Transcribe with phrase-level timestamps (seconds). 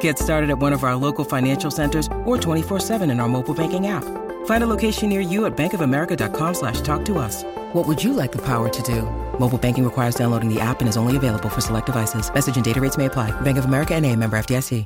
[0.00, 3.86] Get started at one of our local financial centers or 24-7 in our mobile banking
[3.86, 4.04] app.
[4.44, 7.44] Find a location near you at bankofamerica.com slash talk to us.
[7.72, 9.02] What would you like the power to do?
[9.38, 12.32] Mobile banking requires downloading the app and is only available for select devices.
[12.32, 13.30] Message and data rates may apply.
[13.40, 14.84] Bank of America and a member FDIC.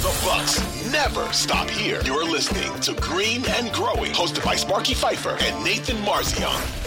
[0.00, 2.00] The Bucks never stop here.
[2.04, 6.86] You're listening to Green and Growing, hosted by Sparky Fifer and Nathan Marzion.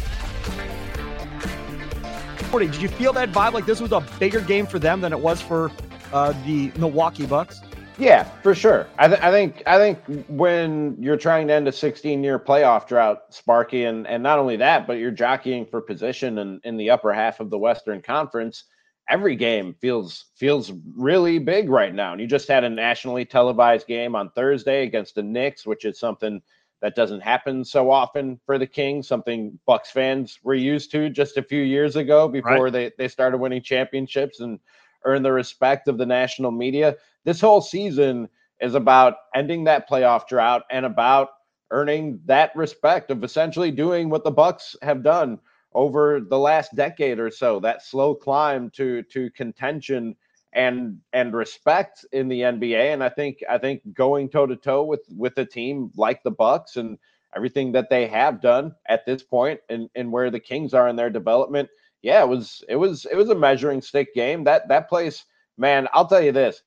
[2.59, 5.19] Did you feel that vibe like this was a bigger game for them than it
[5.19, 5.71] was for
[6.13, 7.61] uh, the Milwaukee Bucks?
[7.97, 8.87] Yeah, for sure.
[8.97, 12.87] I, th- I, think I think when you're trying to end a 16 year playoff
[12.87, 16.89] drought, Sparky, and and not only that, but you're jockeying for position in, in the
[16.89, 18.65] upper half of the Western Conference.
[19.09, 22.13] Every game feels feels really big right now.
[22.13, 25.99] And you just had a nationally televised game on Thursday against the Knicks, which is
[25.99, 26.41] something
[26.81, 31.37] that doesn't happen so often for the Kings, something Bucks fans were used to just
[31.37, 32.73] a few years ago before right.
[32.73, 34.59] they, they started winning championships and
[35.05, 36.95] earn the respect of the national media.
[37.25, 38.29] This whole season
[38.61, 41.29] is about ending that playoff drought and about
[41.71, 45.39] earning that respect of essentially doing what the Bucks have done
[45.73, 47.59] over the last decade or so.
[47.59, 50.15] That slow climb to to contention
[50.53, 52.93] and and respect in the NBA.
[52.93, 56.31] And I think I think going toe to toe with with a team like the
[56.31, 56.97] Bucks and
[57.35, 60.95] everything that they have done at this point and, and where the Kings are in
[60.95, 61.69] their development–
[62.03, 64.43] yeah, it was it was it was a measuring stick game.
[64.43, 65.23] That that place,
[65.57, 66.61] man, I'll tell you this.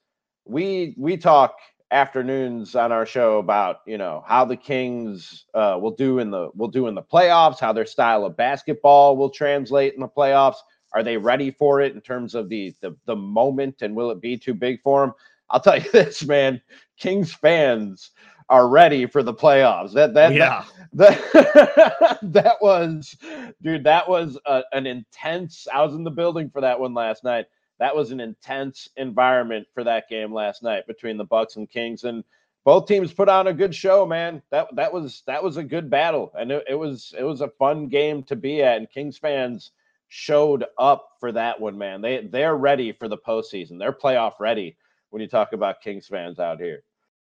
[0.47, 1.57] We we talk
[1.93, 6.51] afternoons on our show about you know how the Kings uh, will do in the
[6.55, 10.57] will do in the playoffs, how their style of basketball will translate in the playoffs.
[10.95, 14.23] Are they ready for it in terms of the the, the moment, and will it
[14.23, 15.15] be too big for them?
[15.51, 16.63] I'll tell you this, man.
[16.99, 18.11] Kings fans
[18.49, 19.93] are ready for the playoffs.
[19.93, 20.65] That that yeah.
[20.93, 23.17] that, that was
[23.63, 27.25] dude, that was a, an intense I was in the building for that one last
[27.25, 27.47] night.
[27.79, 32.05] That was an intense environment for that game last night between the Bucks and Kings
[32.05, 32.25] and
[32.65, 34.43] both teams put on a good show, man.
[34.51, 37.49] That that was that was a good battle and it, it was it was a
[37.49, 39.73] fun game to be at and Kings fans
[40.09, 42.01] showed up for that one, man.
[42.01, 43.79] They they're ready for the postseason.
[43.79, 44.77] They're playoff ready
[45.11, 46.83] when you talk about Kings fans out here.